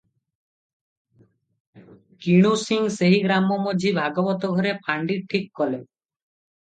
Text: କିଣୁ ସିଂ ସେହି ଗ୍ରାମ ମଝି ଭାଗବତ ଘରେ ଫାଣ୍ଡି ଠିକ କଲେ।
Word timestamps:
କିଣୁ 2.25 2.55
ସିଂ 2.63 2.89
ସେହି 2.95 3.21
ଗ୍ରାମ 3.29 3.59
ମଝି 3.67 3.93
ଭାଗବତ 4.01 4.51
ଘରେ 4.59 4.73
ଫାଣ୍ଡି 4.89 5.23
ଠିକ 5.35 5.57
କଲେ। 5.61 5.83